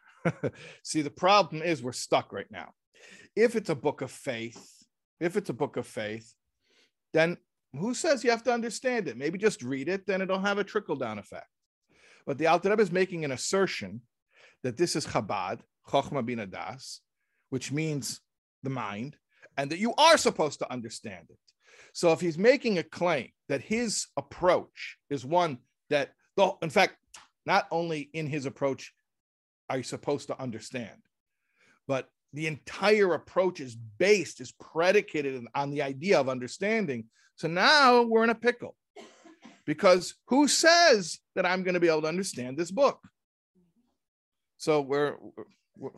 [0.83, 2.69] See, the problem is we're stuck right now.
[3.35, 4.85] If it's a book of faith,
[5.19, 6.33] if it's a book of faith,
[7.13, 7.37] then
[7.73, 9.17] who says you have to understand it?
[9.17, 11.47] Maybe just read it, then it'll have a trickle down effect.
[12.25, 14.01] But the Alter Rebbe is making an assertion
[14.63, 17.01] that this is Chabad, Chochma Bina Das,
[17.49, 18.19] which means
[18.63, 19.17] the mind,
[19.57, 21.37] and that you are supposed to understand it.
[21.93, 25.57] So if he's making a claim that his approach is one
[25.89, 26.95] that, though, in fact,
[27.45, 28.93] not only in his approach
[29.71, 30.99] are you supposed to understand,
[31.87, 37.05] but the entire approach is based, is predicated on the idea of understanding.
[37.35, 38.75] So now we're in a pickle
[39.65, 42.99] because who says that I'm going to be able to understand this book?
[44.57, 45.15] So we're,
[45.77, 45.91] we're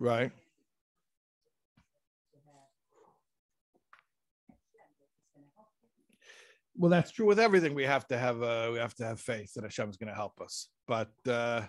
[0.00, 0.32] Right.
[6.76, 7.74] Well, that's true with everything.
[7.74, 10.14] We have to have uh, we have to have faith that Hashem is going to
[10.14, 10.68] help us.
[10.86, 11.62] But uh,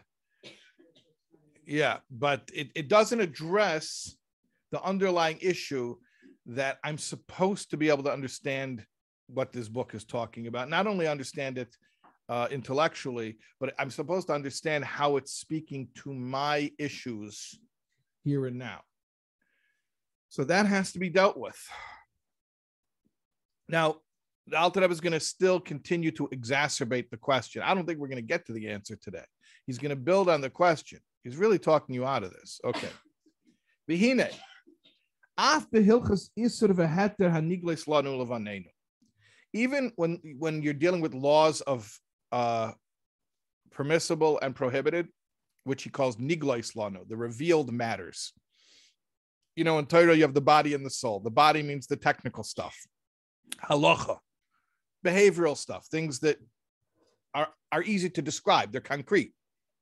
[1.65, 4.15] yeah, but it, it doesn't address
[4.71, 5.97] the underlying issue
[6.45, 8.85] that I'm supposed to be able to understand
[9.27, 10.69] what this book is talking about.
[10.69, 11.75] Not only understand it
[12.29, 17.59] uh, intellectually, but I'm supposed to understand how it's speaking to my issues
[18.23, 18.81] here and now.
[20.29, 21.59] So that has to be dealt with.
[23.69, 23.97] Now,
[24.47, 27.61] the Alter is going to still continue to exacerbate the question.
[27.61, 29.23] I don't think we're going to get to the answer today.
[29.65, 30.99] He's going to build on the question.
[31.23, 32.59] He's really talking you out of this.
[32.65, 32.89] Okay.
[33.89, 34.29] Behine.
[39.53, 41.97] Even when when you're dealing with laws of
[42.31, 42.71] uh,
[43.71, 45.07] permissible and prohibited,
[45.63, 48.33] which he calls niglois lano, the revealed matters.
[49.55, 51.19] You know, in Torah, you have the body and the soul.
[51.19, 52.75] The body means the technical stuff,
[53.69, 54.17] halacha,
[55.03, 56.37] behavioral stuff, things that
[57.33, 58.71] are, are easy to describe.
[58.71, 59.33] They're concrete.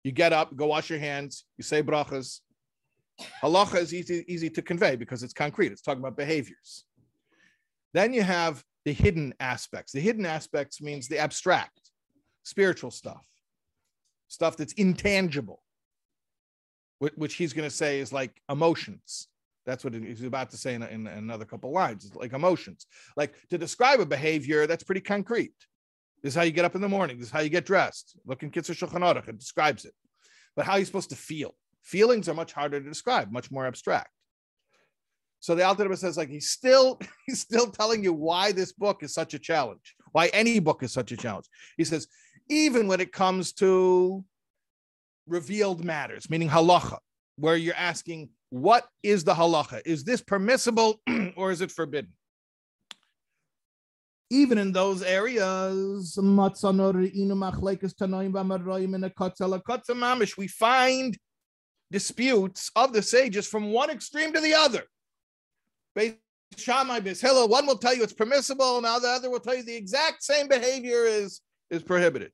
[0.03, 2.39] You get up, go wash your hands, you say brachas.
[3.41, 5.71] Halacha is easy, easy to convey because it's concrete.
[5.71, 6.85] It's talking about behaviors.
[7.93, 9.91] Then you have the hidden aspects.
[9.91, 11.91] The hidden aspects means the abstract,
[12.43, 13.25] spiritual stuff,
[14.27, 15.61] stuff that's intangible
[17.15, 19.27] which he's going to say is like emotions.
[19.65, 22.05] That's what he's about to say in, in, another couple lines.
[22.05, 22.87] It's like emotions.
[23.15, 25.53] Like to describe a behavior, that's pretty concrete.
[26.23, 27.17] This is how you get up in the morning.
[27.17, 28.17] This is how you get dressed.
[28.25, 29.27] Look in Kitzur Shulchan Aruch.
[29.27, 29.93] It describes it.
[30.55, 31.55] But how are you supposed to feel?
[31.83, 34.09] Feelings are much harder to describe, much more abstract.
[35.39, 39.13] So the Alter says, like he's still he's still telling you why this book is
[39.13, 41.45] such a challenge, why any book is such a challenge.
[41.77, 42.07] He says,
[42.49, 44.23] even when it comes to
[45.27, 46.97] revealed matters, meaning halacha,
[47.37, 49.81] where you're asking, what is the halacha?
[49.85, 51.01] Is this permissible
[51.35, 52.11] or is it forbidden?
[54.29, 56.17] Even in those areas,
[60.37, 61.17] we find
[61.91, 64.83] disputes of the sages from one extreme to the other.
[66.57, 69.75] Shammai one will tell you it's permissible, and now the other will tell you the
[69.75, 72.31] exact same behavior is, is prohibited.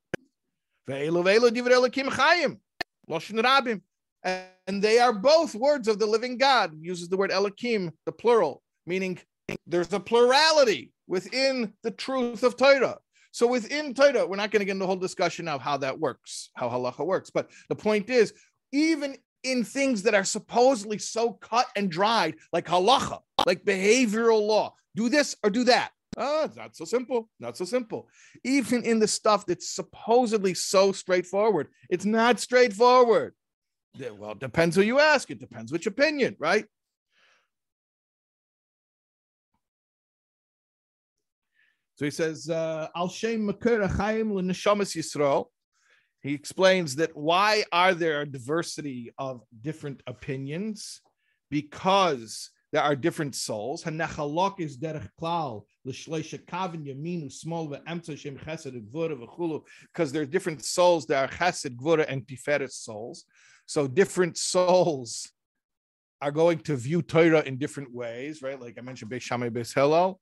[3.10, 3.82] Loshin Rabim.
[4.24, 6.74] And they are both words of the living God.
[6.80, 9.20] uses the word Elohim, the plural, meaning
[9.66, 12.98] there's a plurality within the truth of Torah.
[13.32, 16.00] So within Torah, we're not going to get into the whole discussion of how that
[16.00, 17.30] works, how halacha works.
[17.30, 18.34] But the point is,
[18.72, 24.74] even in things that are supposedly so cut and dried, like halacha, like behavioral law,
[24.96, 25.92] do this or do that.
[26.18, 27.30] Oh, it's not so simple.
[27.40, 28.10] Not so simple.
[28.44, 33.36] Even in the stuff that's supposedly so straightforward, it's not straightforward.
[34.18, 35.30] Well, it depends who you ask.
[35.32, 36.66] It depends which opinion, right?
[41.96, 45.46] So he says, uh, Al Shem Yisrael.
[46.22, 51.02] He explains that why are there a diversity of different opinions?
[51.50, 53.84] Because there are different souls.
[53.84, 57.68] Hanechalok is derech klal l'shleisha yaminu small
[58.16, 59.64] shem chesed gvura v'chulu.
[59.94, 61.06] Because there are different souls.
[61.06, 63.26] There are chesed gvura and tiferet souls.
[63.68, 65.30] So different souls
[66.22, 68.60] are going to view Torah in different ways, right?
[68.60, 70.20] Like I mentioned, Beis Shammai, Beis Hillel.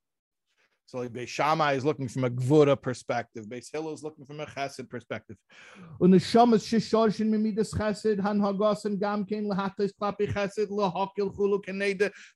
[0.86, 3.46] So like Beis Shammai is looking from a Gvura perspective.
[3.46, 5.36] Beis Hillel is looking from a Chesed perspective.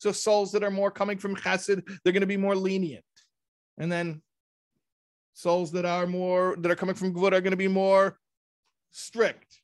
[0.01, 3.05] So souls that are more coming from Chesed, they're going to be more lenient.
[3.79, 4.23] And then
[5.35, 8.19] souls that are more that are coming from Gvura are going to be more
[8.91, 9.60] strict.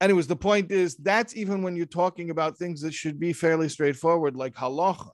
[0.00, 3.68] Anyways, the point is that's even when you're talking about things that should be fairly
[3.68, 5.10] straightforward, like halacha.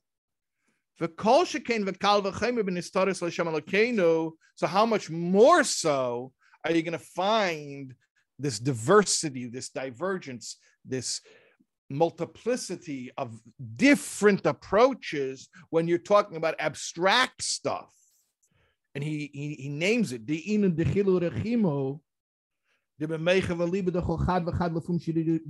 [4.56, 6.32] So how much more so
[6.64, 7.94] are you going to find
[8.38, 11.20] this diversity, this divergence, this
[11.90, 13.40] multiplicity of
[13.76, 17.90] different approaches when you're talking about abstract stuff?
[18.94, 20.26] And he he, he names it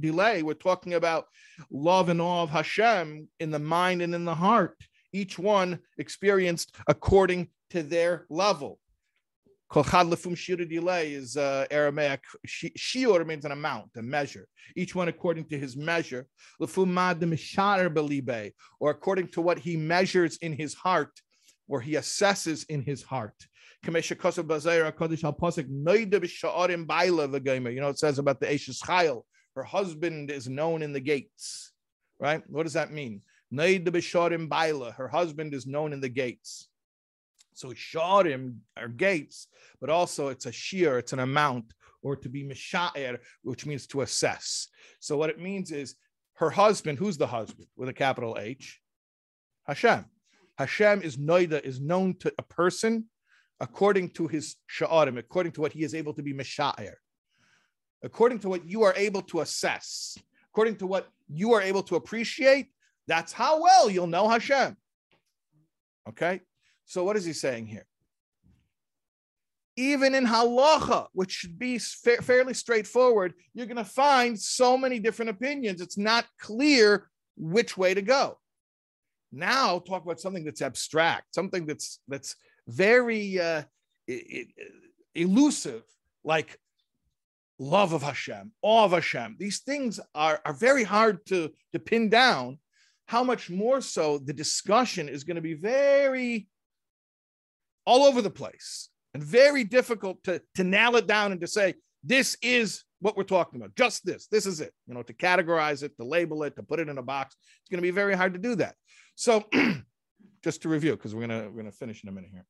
[0.00, 0.42] Delay.
[0.42, 1.26] We're talking about
[1.70, 4.76] love and awe of Hashem in the mind and in the heart
[5.14, 8.78] each one experienced according to their level.
[9.72, 12.20] Kolchad lefum delay is uh, Aramaic.
[12.46, 14.46] Shiur means an amount, a measure.
[14.76, 16.26] Each one according to his measure.
[16.60, 21.12] Lefum mad belibe, or according to what he measures in his heart,
[21.68, 23.36] or he assesses in his heart.
[23.84, 23.92] You
[27.80, 29.22] know, it says about the Ashes Chayil.
[29.54, 31.72] Her husband is known in the gates.
[32.18, 32.42] Right?
[32.48, 33.22] What does that mean?
[33.52, 36.68] Naid Bisharim Baila, her husband is known in the gates.
[37.54, 39.48] So Sharim are gates,
[39.80, 41.72] but also it's a shear, it's an amount,
[42.02, 44.68] or to be Misha'er, which means to assess.
[44.98, 45.94] So what it means is
[46.34, 48.80] her husband, who's the husband with a capital H?
[49.66, 50.04] Hashem.
[50.58, 53.06] Hashem is Noida, is known to a person
[53.60, 56.94] according to his Sha'arim, according to what he is able to be Misha'er,
[58.02, 60.16] according to what you are able to assess,
[60.52, 62.68] according to what you are able to appreciate
[63.06, 64.76] that's how well you'll know Hashem.
[66.08, 66.40] Okay,
[66.84, 67.86] so what is he saying here?
[69.76, 74.98] Even in halacha, which should be fa- fairly straightforward, you're going to find so many
[74.98, 75.80] different opinions.
[75.80, 78.38] It's not clear which way to go.
[79.32, 82.36] Now, talk about something that's abstract, something that's that's
[82.66, 83.62] very uh,
[85.14, 85.82] elusive,
[86.24, 86.58] like
[87.58, 89.36] love of Hashem, awe of Hashem.
[89.38, 92.58] These things are, are very hard to, to pin down
[93.06, 96.48] how much more so the discussion is going to be very
[97.86, 101.74] all over the place and very difficult to, to nail it down and to say,
[102.02, 105.82] this is what we're talking about, just this, this is it, you know, to categorize
[105.82, 107.36] it, to label it, to put it in a box.
[107.60, 108.74] It's going to be very hard to do that.
[109.14, 109.44] So,
[110.44, 112.44] just to review, because we're gonna we're gonna finish in a minute here.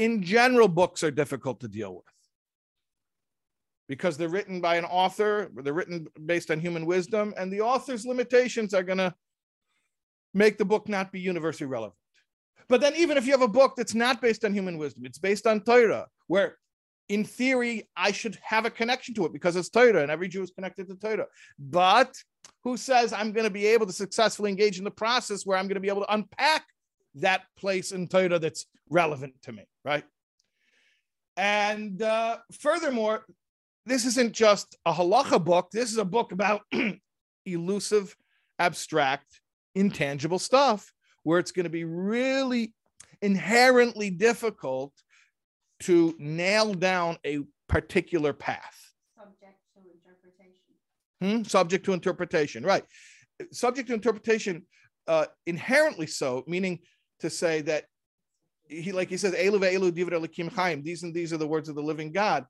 [0.00, 2.04] In general, books are difficult to deal with
[3.86, 8.06] because they're written by an author, they're written based on human wisdom, and the author's
[8.06, 9.14] limitations are going to
[10.32, 11.98] make the book not be universally relevant.
[12.66, 15.18] But then, even if you have a book that's not based on human wisdom, it's
[15.18, 16.56] based on Torah, where
[17.10, 20.42] in theory, I should have a connection to it because it's Torah and every Jew
[20.42, 21.26] is connected to Torah.
[21.58, 22.16] But
[22.64, 25.66] who says I'm going to be able to successfully engage in the process where I'm
[25.66, 26.64] going to be able to unpack
[27.16, 30.04] that place in Torah that's relevant to me, right?
[31.36, 33.24] And uh, furthermore,
[33.86, 35.70] this isn't just a halacha book.
[35.72, 36.62] This is a book about
[37.46, 38.14] elusive,
[38.58, 39.40] abstract,
[39.74, 40.92] intangible stuff
[41.22, 42.74] where it's going to be really
[43.22, 44.92] inherently difficult
[45.80, 48.92] to nail down a particular path.
[49.16, 51.38] Subject to interpretation.
[51.38, 51.42] Hmm?
[51.44, 52.84] Subject to interpretation, right.
[53.52, 54.66] Subject to interpretation,
[55.06, 56.80] uh, inherently so, meaning
[57.20, 57.84] to say that
[58.68, 60.82] he, like he says, Elu ve'elu divrei chaim.
[60.82, 62.46] These and these are the words of the living God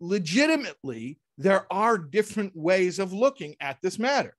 [0.00, 4.34] legitimately, there are different ways of looking at this matter.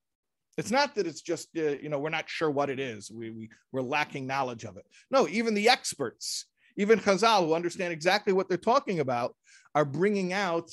[0.57, 3.09] It's not that it's just, uh, you know, we're not sure what it is.
[3.09, 4.85] We, we, we're lacking knowledge of it.
[5.09, 6.47] No, even the experts,
[6.77, 9.35] even Chazal, who understand exactly what they're talking about,
[9.73, 10.69] are bringing out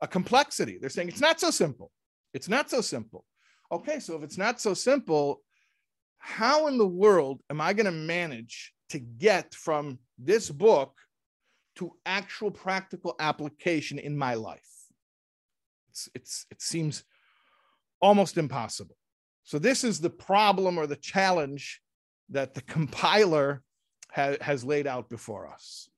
[0.00, 0.78] a complexity.
[0.80, 1.90] They're saying it's not so simple.
[2.32, 3.24] It's not so simple.
[3.70, 5.42] Okay, so if it's not so simple,
[6.18, 10.94] how in the world am I going to manage to get from this book
[11.76, 14.60] to actual practical application in my life?
[15.90, 17.04] It's, it's, it seems
[18.00, 18.96] almost impossible.
[19.44, 21.80] So, this is the problem or the challenge
[22.30, 23.62] that the compiler
[24.12, 25.88] ha- has laid out before us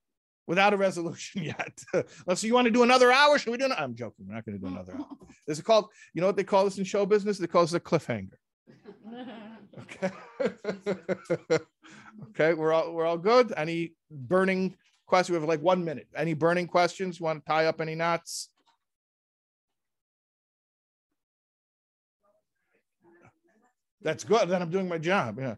[0.47, 1.83] without a resolution yet.
[2.35, 3.37] so, you want to do another hour?
[3.37, 3.65] Should we do?
[3.65, 3.81] Another?
[3.81, 4.27] I'm joking.
[4.27, 5.07] We're not going to do another hour.
[5.45, 7.37] This is called, you know what they call this in show business?
[7.37, 8.37] They call this a cliffhanger.
[9.81, 10.11] Okay.
[12.29, 13.53] okay, we're all we're all good.
[13.55, 15.31] Any burning questions?
[15.31, 16.07] We have like one minute.
[16.15, 17.19] Any burning questions?
[17.19, 18.49] You want to tie up any knots?
[24.01, 24.49] That's good.
[24.49, 25.37] Then I'm doing my job.
[25.39, 25.49] Yeah.